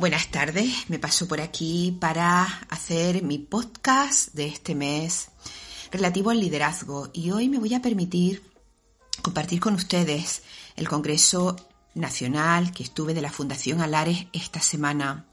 [0.00, 5.28] Buenas tardes, me paso por aquí para hacer mi podcast de este mes
[5.92, 8.42] relativo al liderazgo y hoy me voy a permitir
[9.20, 10.40] compartir con ustedes
[10.76, 11.54] el Congreso
[11.94, 15.26] Nacional que estuve de la Fundación Alares esta semana.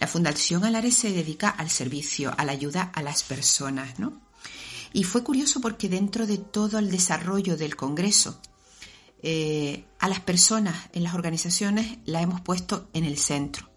[0.00, 4.18] La Fundación Alares se dedica al servicio, a la ayuda a las personas, ¿no?
[4.94, 8.40] Y fue curioso porque dentro de todo el desarrollo del Congreso,
[9.22, 13.75] eh, a las personas en las organizaciones la hemos puesto en el centro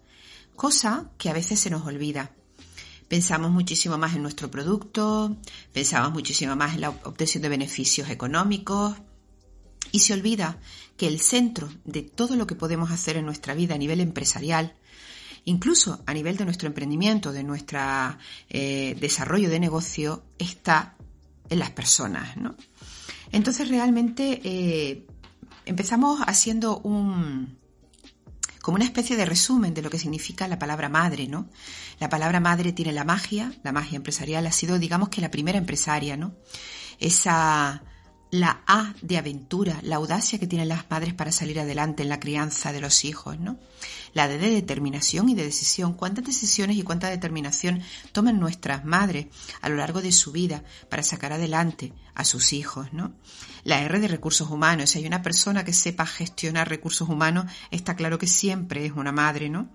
[0.60, 2.32] cosa que a veces se nos olvida.
[3.08, 5.38] Pensamos muchísimo más en nuestro producto,
[5.72, 8.94] pensamos muchísimo más en la obtención de beneficios económicos
[9.90, 10.58] y se olvida
[10.98, 14.74] que el centro de todo lo que podemos hacer en nuestra vida a nivel empresarial,
[15.46, 17.80] incluso a nivel de nuestro emprendimiento, de nuestro
[18.50, 20.94] eh, desarrollo de negocio, está
[21.48, 22.36] en las personas.
[23.32, 25.06] Entonces realmente eh,
[25.64, 27.59] empezamos haciendo un,
[28.62, 31.48] como una especie de resumen de lo que significa la palabra madre, ¿no?
[31.98, 35.58] La palabra madre tiene la magia, la magia empresarial ha sido, digamos que la primera
[35.58, 36.34] empresaria, ¿no?
[36.98, 37.82] Esa
[38.30, 42.20] la A de aventura, la audacia que tienen las madres para salir adelante en la
[42.20, 43.58] crianza de los hijos, ¿no?
[44.12, 45.94] La D de determinación y de decisión.
[45.94, 49.26] ¿Cuántas decisiones y cuánta determinación toman nuestras madres
[49.60, 53.12] a lo largo de su vida para sacar adelante a sus hijos, ¿no?
[53.64, 54.90] La R de recursos humanos.
[54.90, 59.12] Si hay una persona que sepa gestionar recursos humanos, está claro que siempre es una
[59.12, 59.68] madre, ¿no?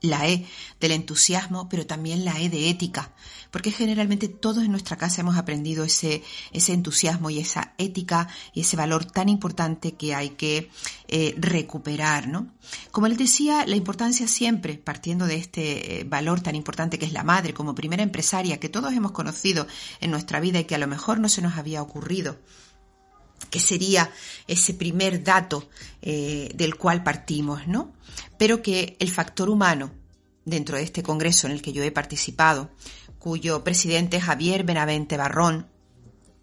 [0.00, 0.46] La E
[0.80, 3.12] del entusiasmo, pero también la E de ética,
[3.50, 6.22] porque generalmente todos en nuestra casa hemos aprendido ese,
[6.52, 10.70] ese entusiasmo y esa ética y ese valor tan importante que hay que
[11.08, 12.48] eh, recuperar, ¿no?
[12.90, 17.12] Como les decía, la importancia siempre, partiendo de este eh, valor tan importante que es
[17.12, 19.66] la madre como primera empresaria que todos hemos conocido
[20.00, 22.38] en nuestra vida y que a lo mejor no se nos había ocurrido,
[23.50, 24.10] que sería
[24.46, 25.68] ese primer dato
[26.02, 27.94] eh, del cual partimos, ¿no?
[28.38, 29.92] Pero que el factor humano,
[30.44, 32.70] dentro de este congreso en el que yo he participado,
[33.18, 35.68] cuyo presidente es Javier Benavente Barrón,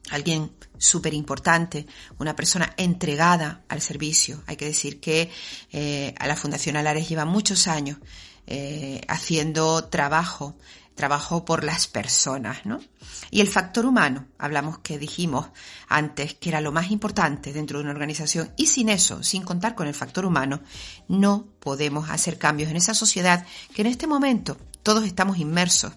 [0.10, 1.86] alguien súper importante,
[2.20, 4.44] una persona entregada al servicio.
[4.48, 5.30] Hay que decir que
[5.72, 7.98] eh, a la Fundación Alares lleva muchos años
[8.46, 10.58] eh, haciendo trabajo
[10.96, 12.80] trabajo por las personas, ¿no?
[13.32, 15.48] Y el factor humano, hablamos que dijimos
[15.88, 19.76] antes que era lo más importante dentro de una organización y sin eso, sin contar
[19.76, 20.62] con el factor humano,
[21.08, 25.94] no podemos hacer cambios en esa sociedad que en este momento todos estamos inmersos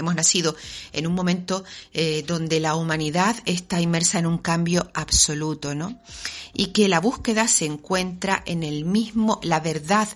[0.00, 0.56] Hemos nacido
[0.94, 1.62] en un momento
[1.92, 6.00] eh, donde la humanidad está inmersa en un cambio absoluto, ¿no?
[6.54, 10.08] Y que la búsqueda se encuentra en el mismo, la verdad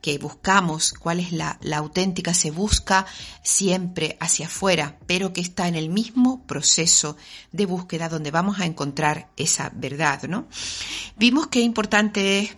[0.00, 3.06] que buscamos, cuál es la, auténtica, se busca
[3.42, 7.16] siempre hacia afuera, pero que está en el mismo proceso
[7.52, 10.46] de búsqueda donde vamos a encontrar esa verdad, ¿no?
[11.16, 12.56] Vimos que importante es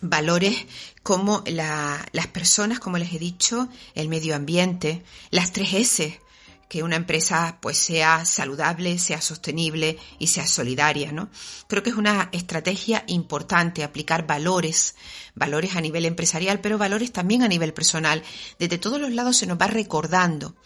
[0.00, 0.66] valores
[1.02, 6.20] como las personas, como les he dicho, el medio ambiente, las tres S,
[6.68, 11.30] que una empresa pues sea saludable, sea sostenible y sea solidaria, ¿no?
[11.68, 14.96] Creo que es una estrategia importante aplicar valores,
[15.34, 18.22] valores a nivel empresarial, pero valores también a nivel personal.
[18.58, 20.56] Desde todos los lados se nos va recordando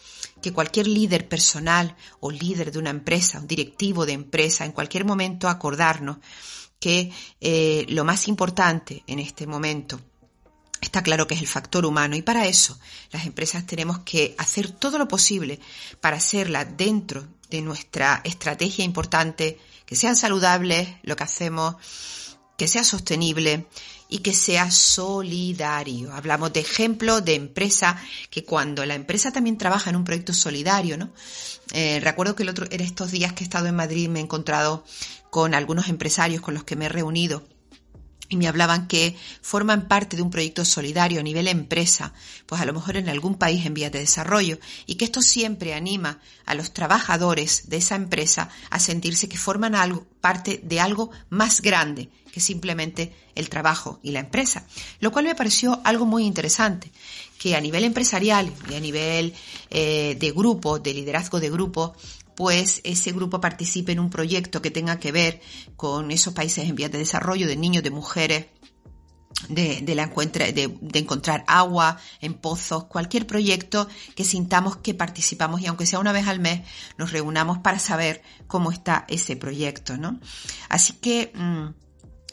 [0.40, 5.04] que cualquier líder personal o líder de una empresa, un directivo de empresa, en cualquier
[5.04, 6.18] momento acordarnos
[6.78, 7.12] que
[7.42, 10.00] eh, lo más importante en este momento
[10.80, 12.78] Está claro que es el factor humano y para eso
[13.12, 15.60] las empresas tenemos que hacer todo lo posible
[16.00, 21.76] para hacerla dentro de nuestra estrategia importante, que sean saludables lo que hacemos,
[22.56, 23.66] que sea sostenible
[24.08, 26.12] y que sea solidario.
[26.12, 30.96] Hablamos de ejemplo de empresa que cuando la empresa también trabaja en un proyecto solidario,
[30.96, 31.10] ¿no?
[31.72, 34.22] Eh, recuerdo que el otro, en estos días que he estado en Madrid me he
[34.22, 34.84] encontrado
[35.30, 37.44] con algunos empresarios con los que me he reunido
[38.30, 42.14] y me hablaban que forman parte de un proyecto solidario a nivel empresa,
[42.46, 45.74] pues a lo mejor en algún país en vías de desarrollo, y que esto siempre
[45.74, 51.10] anima a los trabajadores de esa empresa a sentirse que forman algo, parte de algo
[51.28, 54.64] más grande que simplemente el trabajo y la empresa,
[55.00, 56.92] lo cual me pareció algo muy interesante,
[57.38, 59.34] que a nivel empresarial y a nivel
[59.70, 61.96] eh, de grupo, de liderazgo de grupo,
[62.40, 65.42] pues ese grupo participe en un proyecto que tenga que ver
[65.76, 68.46] con esos países en vías de desarrollo, de niños, de mujeres,
[69.50, 75.66] de, la de, de, encontrar agua en pozos, cualquier proyecto que sintamos que participamos y
[75.66, 76.62] aunque sea una vez al mes,
[76.96, 80.18] nos reunamos para saber cómo está ese proyecto, ¿no?
[80.70, 81.89] Así que mm,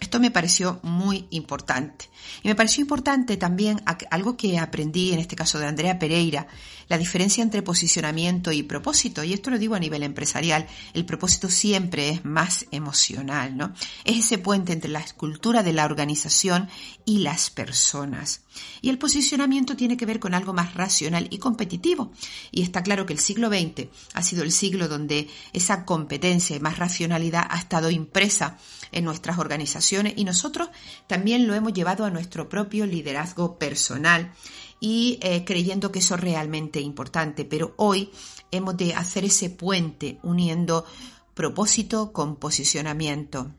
[0.08, 2.10] Esto me pareció muy importante.
[2.42, 6.48] Y me pareció importante también algo que aprendí en este caso de Andrea Pereira,
[6.88, 9.22] la diferencia entre posicionamiento y propósito.
[9.26, 10.66] Y esto lo digo a nivel empresarial.
[10.94, 13.74] El propósito siempre es más emocional, ¿no?
[14.06, 16.70] Es ese puente entre la escultura de la organización
[17.04, 18.44] y las personas.
[18.82, 22.14] Y el posicionamiento tiene que ver con algo más racional y competitivo.
[22.50, 26.62] Y está claro que el siglo XX ha sido el siglo donde esa competencia y
[26.62, 28.58] más racionalidad ha estado impresa
[28.94, 30.70] en nuestras organizaciones y nosotros
[31.08, 34.34] también lo hemos llevado a nuestro propio liderazgo personal
[34.80, 37.46] y eh, creyendo que eso es realmente importante.
[37.46, 38.12] Pero hoy
[38.52, 40.86] hemos de hacer ese puente uniendo
[41.34, 43.52] propósito con posicionamiento.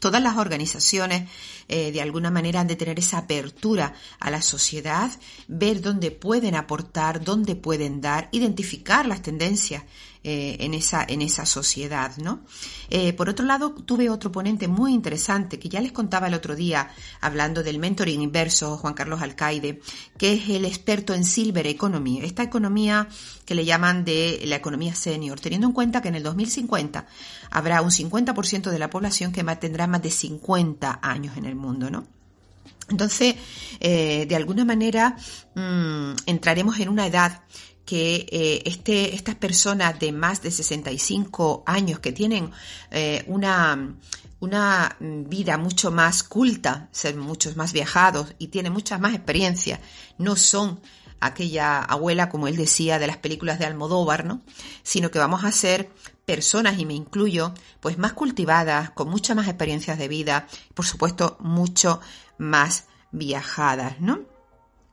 [0.00, 1.30] Todas las organizaciones
[1.74, 5.10] eh, de alguna manera han de tener esa apertura a la sociedad,
[5.48, 9.82] ver dónde pueden aportar, dónde pueden dar, identificar las tendencias
[10.24, 12.42] eh, en, esa, en esa sociedad, ¿no?
[12.90, 16.54] Eh, por otro lado, tuve otro ponente muy interesante que ya les contaba el otro
[16.54, 16.90] día,
[17.20, 19.80] hablando del mentoring inverso, Juan Carlos Alcaide,
[20.16, 23.08] que es el experto en Silver Economy, esta economía
[23.44, 27.04] que le llaman de la economía senior, teniendo en cuenta que en el 2050
[27.50, 31.61] habrá un 50% de la población que tendrá más de 50 años en el mundo,
[31.90, 32.06] ¿no?
[32.88, 33.36] Entonces,
[33.80, 35.16] eh, de alguna manera,
[35.54, 37.42] mm, entraremos en una edad
[37.84, 42.50] que eh, este, estas personas de más de 65 años que tienen
[42.90, 43.96] eh, una,
[44.40, 49.80] una vida mucho más culta, ser muchos más viajados y tienen muchas más experiencias,
[50.18, 50.80] no son
[51.20, 54.42] aquella abuela, como él decía, de las películas de Almodóvar, ¿no?
[54.82, 55.90] Sino que vamos a ser
[56.32, 61.36] personas, y me incluyo, pues más cultivadas, con muchas más experiencias de vida, por supuesto,
[61.40, 62.00] mucho
[62.38, 64.20] más viajadas, ¿no?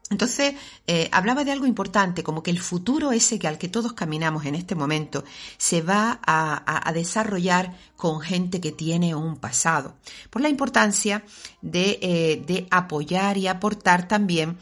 [0.09, 0.56] Entonces,
[0.86, 4.45] eh, hablaba de algo importante, como que el futuro ese que al que todos caminamos
[4.45, 5.24] en este momento
[5.57, 9.95] se va a, desarrollar con gente que tiene un pasado.
[10.30, 11.24] Por la importancia
[11.62, 14.57] de, eh, apoyar y aportar también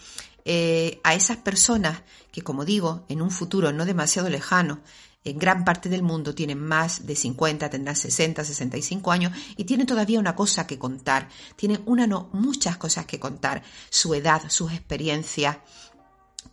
[0.46, 4.82] eh, a esas personas que, como digo, en un futuro no demasiado lejano,
[5.30, 9.86] en gran parte del mundo tienen más de 50, tendrán 60, 65 años y tienen
[9.86, 11.28] todavía una cosa que contar.
[11.58, 13.62] Tienen una no, muchas cosas que contar.
[13.90, 15.58] Su edad, sus experiencias.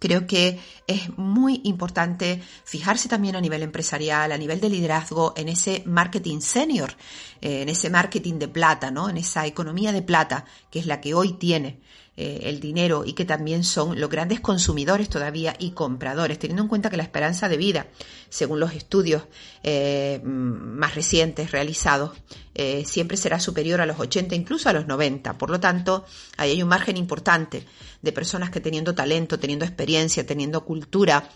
[0.01, 5.49] Creo que es muy importante fijarse también a nivel empresarial, a nivel de liderazgo, en
[5.49, 6.97] ese marketing senior,
[7.41, 9.09] eh, en ese marketing de plata, ¿no?
[9.09, 11.81] En esa economía de plata, que es la que hoy tiene
[12.17, 16.69] eh, el dinero y que también son los grandes consumidores todavía y compradores, teniendo en
[16.69, 17.89] cuenta que la esperanza de vida,
[18.29, 19.25] según los estudios
[19.65, 22.13] eh, más recientes realizados,
[22.55, 25.37] eh, siempre será superior a los 80, incluso a los 90.
[25.39, 26.05] Por lo tanto,
[26.37, 27.67] ahí hay un margen importante
[28.01, 31.29] de personas que teniendo talento, teniendo experiencia, teniendo cultura,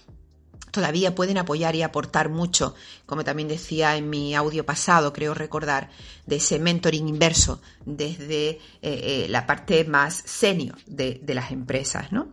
[0.78, 5.90] todavía pueden apoyar y aportar mucho, como también decía en mi audio pasado, creo recordar,
[6.24, 12.28] de ese mentoring inverso desde eh, eh, la parte más senior de, las empresas, ¿no?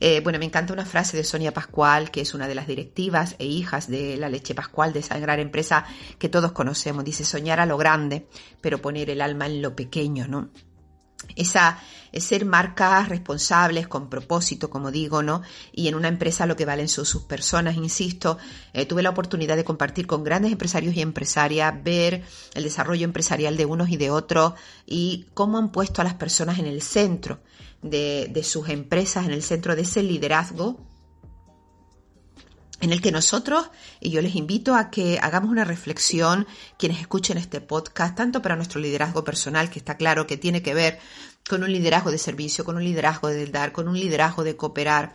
[0.00, 3.36] Eh, bueno, me encanta una frase de Sonia Pascual, que es una de las directivas
[3.38, 5.84] e hijas de la leche Pascual, de esa gran empresa
[6.18, 7.04] que todos conocemos.
[7.04, 8.26] Dice, soñar a lo grande,
[8.62, 10.48] pero poner el alma en lo pequeño, ¿no?
[11.36, 11.78] Esa
[12.20, 15.42] ser marcas responsables con propósito, como digo, ¿no?
[15.72, 18.38] Y en una empresa lo que valen son sus personas, insisto.
[18.72, 22.22] Eh, tuve la oportunidad de compartir con grandes empresarios y empresarias, ver
[22.54, 24.54] el desarrollo empresarial de unos y de otros
[24.86, 27.40] y cómo han puesto a las personas en el centro
[27.82, 30.78] de, de sus empresas, en el centro de ese liderazgo
[32.80, 36.46] en el que nosotros, y yo les invito a que hagamos una reflexión,
[36.78, 40.74] quienes escuchen este podcast, tanto para nuestro liderazgo personal, que está claro que tiene que
[40.74, 40.98] ver
[41.48, 45.14] con un liderazgo de servicio, con un liderazgo de dar, con un liderazgo de cooperar,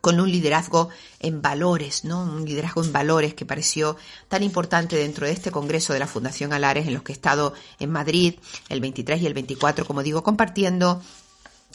[0.00, 2.22] con un liderazgo en valores, ¿no?
[2.22, 3.96] Un liderazgo en valores que pareció
[4.28, 7.54] tan importante dentro de este congreso de la Fundación Alares, en los que he estado
[7.78, 8.34] en Madrid
[8.68, 11.00] el 23 y el 24, como digo, compartiendo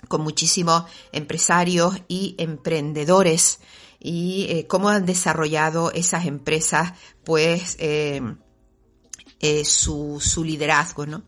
[0.08, 3.60] con muchísimos empresarios y emprendedores
[4.00, 8.22] y eh, cómo han desarrollado esas empresas pues eh,
[9.42, 11.06] eh, su, su, liderazgo.
[11.06, 11.24] ¿no?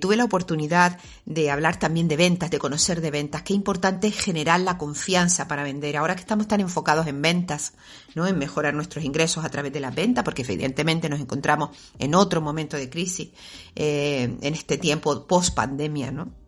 [0.00, 3.42] tuve la oportunidad de hablar también de ventas, de conocer de ventas.
[3.42, 5.96] Qué importante es generar la confianza para vender.
[5.96, 7.74] Ahora que estamos tan enfocados en ventas,
[8.14, 8.26] ¿no?
[8.26, 12.40] en mejorar nuestros ingresos a través de las ventas, porque evidentemente nos encontramos en otro
[12.40, 13.28] momento de crisis,
[13.74, 16.39] en este tiempo post pandemia, ¿no?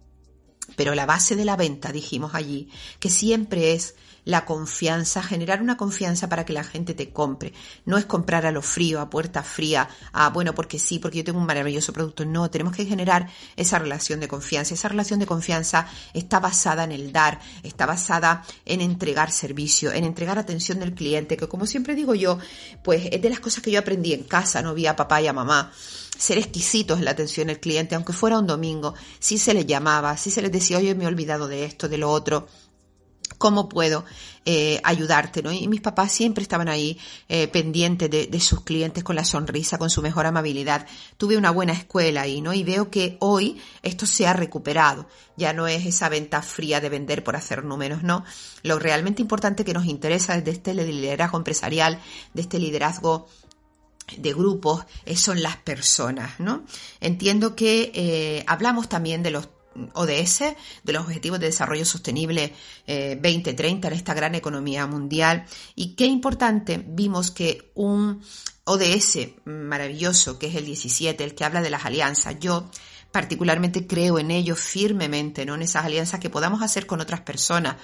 [0.77, 5.77] Pero la base de la venta, dijimos allí, que siempre es la confianza, generar una
[5.77, 7.53] confianza para que la gente te compre.
[7.85, 11.25] No es comprar a lo frío, a puerta fría, a bueno, porque sí, porque yo
[11.25, 12.25] tengo un maravilloso producto.
[12.25, 14.75] No, tenemos que generar esa relación de confianza.
[14.75, 20.05] Esa relación de confianza está basada en el dar, está basada en entregar servicio, en
[20.05, 22.39] entregar atención del cliente, que como siempre digo yo,
[22.85, 25.27] pues es de las cosas que yo aprendí en casa, no vi a papá y
[25.27, 25.73] a mamá
[26.17, 30.17] ser exquisitos en la atención al cliente, aunque fuera un domingo, si se les llamaba,
[30.17, 32.47] si se les decía, oye, me he olvidado de esto, de lo otro,
[33.39, 34.05] ¿Cómo puedo
[34.45, 35.43] eh, ayudarte?
[35.43, 35.51] ¿no?
[35.53, 39.91] Y mis papás siempre estaban ahí eh, pendientes de, sus clientes con la sonrisa, con
[39.91, 40.87] su mejor amabilidad.
[41.17, 42.53] Tuve una buena escuela ahí, ¿no?
[42.53, 45.09] Y veo que hoy esto se ha recuperado.
[45.37, 48.25] Ya no es esa venta fría de vender por hacer números, ¿no?
[48.63, 52.01] Lo realmente importante que nos interesa desde este liderazgo empresarial,
[52.35, 53.29] de este liderazgo
[54.17, 56.65] de grupos, eh, son las personas, ¿no?
[57.01, 59.49] Entiendo que hablamos también de los
[59.95, 62.53] ODS, de los Objetivos de Desarrollo Sostenible
[62.87, 65.47] 2030 eh, en esta gran economía mundial.
[65.75, 68.23] Y qué importante, vimos que un
[68.65, 72.71] ODS maravilloso, que es el 17, el que habla de las alianzas, yo
[73.11, 75.55] particularmente creo en ello firmemente, ¿no?
[75.55, 77.77] En esas alianzas que podamos hacer con otras personas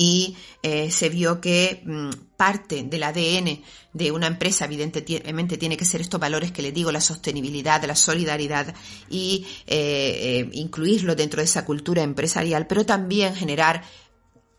[0.00, 3.62] y eh, se vio que mm, parte del ADN
[3.92, 7.96] de una empresa evidentemente tiene que ser estos valores que le digo, la sostenibilidad, la
[7.96, 8.72] solidaridad
[9.10, 13.82] y eh, eh, incluirlo dentro de esa cultura empresarial, pero también generar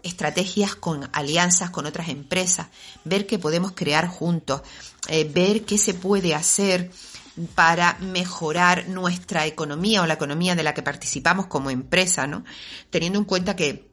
[0.03, 2.67] estrategias con alianzas con otras empresas,
[3.05, 4.61] ver qué podemos crear juntos,
[5.33, 6.89] ver qué se puede hacer
[7.53, 12.45] para mejorar nuestra economía o la economía de la que participamos como empresa, ¿no?
[12.89, 13.88] Teniendo en cuenta que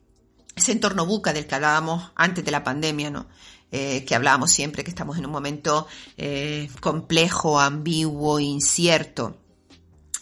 [0.57, 3.27] ese entorno buca del que hablábamos antes de la pandemia, ¿no?
[3.71, 5.87] Eh, que hablábamos siempre que estamos en un momento
[6.17, 9.37] eh, complejo, ambiguo, incierto,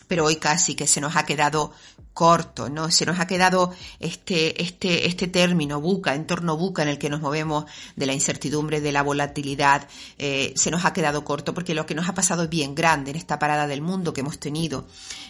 [0.07, 1.71] pero hoy casi que se nos ha quedado
[2.13, 2.91] corto, ¿no?
[2.91, 7.21] Se nos ha quedado este, este, este término buca, entorno buca en el que nos
[7.21, 7.65] movemos
[7.95, 9.87] de la incertidumbre, de la volatilidad,
[10.17, 13.11] eh, se nos ha quedado corto porque lo que nos ha pasado es bien grande
[13.11, 14.87] en esta parada del mundo que hemos tenido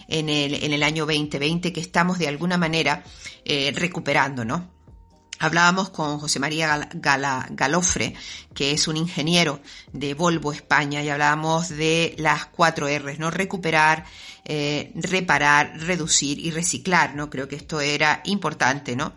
[0.08, 3.04] en el, en el año 2020 que estamos de alguna manera
[3.74, 4.75] recuperando, ¿no?
[5.38, 8.14] Hablábamos con José María Galofre,
[8.54, 9.60] que es un ingeniero
[9.92, 13.30] de Volvo España, y hablábamos de las cuatro R's, ¿no?
[13.30, 14.06] Recuperar,
[14.46, 17.28] eh, reparar, reducir y reciclar, ¿no?
[17.28, 19.12] Creo que esto era importante, ¿no?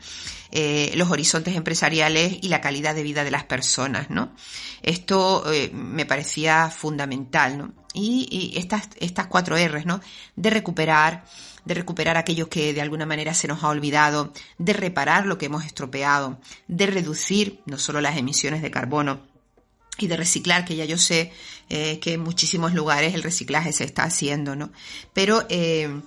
[0.52, 4.34] Eh, los horizontes empresariales y la calidad de vida de las personas, ¿no?
[4.82, 7.72] Esto eh, me parecía fundamental, ¿no?
[7.94, 10.02] Y, y, estas, estas cuatro R's, ¿no?
[10.36, 11.24] De recuperar,
[11.70, 15.46] de recuperar aquello que de alguna manera se nos ha olvidado, de reparar lo que
[15.46, 19.22] hemos estropeado, de reducir no solo las emisiones de carbono,
[20.00, 21.32] y de reciclar, que ya yo sé
[21.70, 24.72] eh, que en muchísimos lugares el reciclaje se está haciendo, ¿no?
[25.14, 26.02] Pero eh,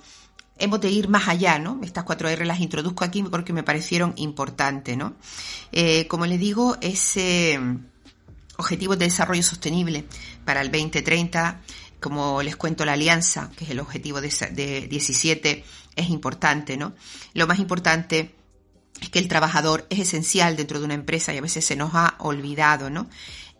[0.57, 1.79] hemos de ir más allá, ¿no?
[1.83, 5.13] Estas cuatro R las introduzco aquí porque me parecieron importantes, ¿no?
[5.71, 7.59] Eh, como les digo, ese
[8.57, 10.05] objetivo de desarrollo sostenible
[10.43, 11.61] para el 2030
[12.03, 15.63] como les cuento, la alianza, que es el objetivo de, de 17,
[15.95, 16.93] es importante, ¿no?
[17.33, 18.35] Lo más importante
[19.01, 21.91] es que el trabajador es esencial dentro de una empresa y a veces se nos
[21.93, 23.09] ha olvidado, ¿no?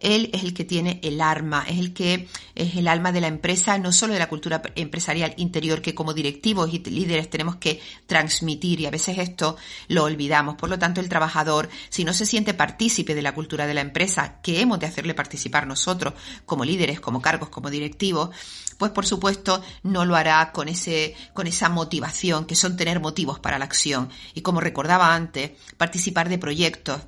[0.04, 3.28] Él es el que tiene el arma, es el que es el alma de la
[3.28, 7.82] empresa, no solo de la cultura empresarial interior que como directivos y líderes tenemos que
[8.06, 9.58] transmitir y a veces esto
[9.88, 10.56] lo olvidamos.
[10.56, 13.82] Por lo tanto, el trabajador, si no se siente partícipe de la cultura de la
[13.82, 16.14] empresa, que hemos de hacerle participar nosotros
[16.46, 18.30] como líderes, como cargos, como directivos,
[18.78, 23.40] pues por supuesto no lo hará con ese, con esa motivación que son tener motivos
[23.40, 24.10] para la acción.
[24.34, 27.02] Y como recordaba antes, participar de proyectos,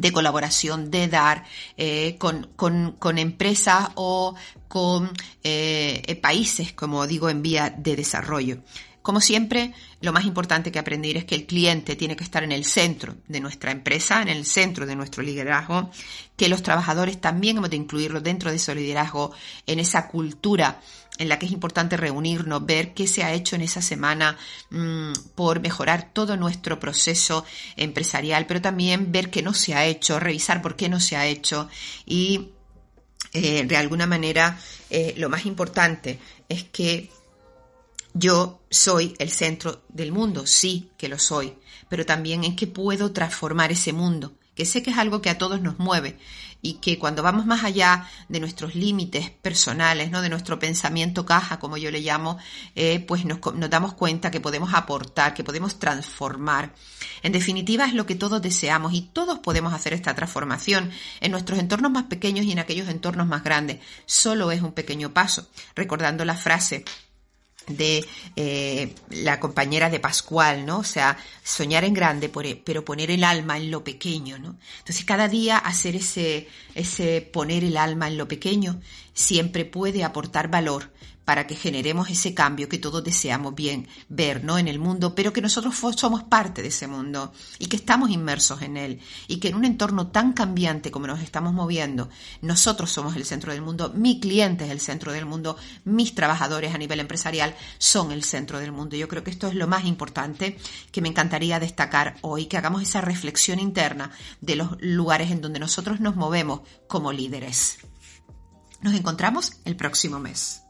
[0.00, 1.44] de colaboración, de dar
[1.76, 4.34] eh, con, con, con, empresas o
[4.68, 5.10] con
[5.42, 8.58] eh, países, como digo, en vía de desarrollo.
[9.08, 9.72] Como siempre,
[10.02, 13.16] lo más importante que aprender es que el cliente tiene que estar en el centro
[13.26, 15.90] de nuestra empresa, en el centro de nuestro liderazgo,
[16.36, 19.32] que los trabajadores también hemos de incluirlo dentro de ese liderazgo,
[19.66, 20.82] en esa cultura
[21.16, 24.36] en la que es importante reunirnos, ver qué se ha hecho en esa semana
[24.68, 27.46] mm, por mejorar todo nuestro proceso
[27.76, 31.24] empresarial, pero también ver qué no se ha hecho, revisar por qué no se ha
[31.24, 31.70] hecho
[32.04, 32.50] y
[33.32, 34.58] eh, de alguna manera
[34.90, 36.18] eh, lo más importante
[36.50, 37.10] es que
[38.18, 41.54] yo soy el centro del mundo, sí que lo soy,
[41.88, 45.38] pero también en que puedo transformar ese mundo, que sé que es algo que a
[45.38, 46.18] todos nos mueve
[46.60, 50.20] y que cuando vamos más allá de nuestros límites personales, ¿no?
[50.22, 52.38] de nuestro pensamiento caja, como yo le llamo,
[52.74, 56.74] eh, pues nos, nos damos cuenta que podemos aportar, que podemos transformar.
[57.22, 61.60] En definitiva, es lo que todos deseamos y todos podemos hacer esta transformación en nuestros
[61.60, 63.78] entornos más pequeños y en aquellos entornos más grandes.
[64.06, 66.84] Solo es un pequeño paso, recordando la frase
[67.68, 68.04] de
[68.36, 70.78] eh, la compañera de Pascual, ¿no?
[70.78, 72.30] O sea, soñar en grande,
[72.64, 74.56] pero poner el alma en lo pequeño, ¿no?
[74.78, 78.80] Entonces, cada día hacer ese, ese poner el alma en lo pequeño
[79.14, 80.90] siempre puede aportar valor
[81.28, 84.56] para que generemos ese cambio que todos deseamos bien ver, ¿no?
[84.56, 88.62] En el mundo, pero que nosotros somos parte de ese mundo y que estamos inmersos
[88.62, 92.08] en él y que en un entorno tan cambiante como nos estamos moviendo,
[92.40, 96.74] nosotros somos el centro del mundo, mi cliente es el centro del mundo, mis trabajadores
[96.74, 98.96] a nivel empresarial son el centro del mundo.
[98.96, 100.56] Yo creo que esto es lo más importante
[100.92, 105.60] que me encantaría destacar hoy, que hagamos esa reflexión interna de los lugares en donde
[105.60, 107.80] nosotros nos movemos como líderes.
[108.80, 110.62] Nos encontramos el próximo mes.